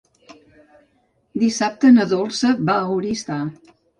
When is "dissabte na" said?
1.43-2.07